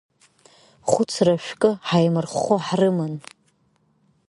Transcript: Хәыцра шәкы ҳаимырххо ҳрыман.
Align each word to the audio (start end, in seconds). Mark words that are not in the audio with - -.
Хәыцра 0.89 1.33
шәкы 1.45 1.71
ҳаимырххо 1.87 2.55
ҳрыман. 2.65 3.13